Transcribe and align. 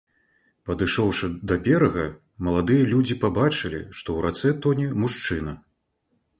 Падышоўшы 0.69 1.29
да 1.51 1.57
берага, 1.67 2.05
маладыя 2.49 2.83
людзі 2.95 3.19
пабачылі, 3.27 3.81
што 3.97 4.07
ў 4.17 4.25
рацэ 4.27 4.57
тоне 4.67 4.91
мужчына. 5.07 5.59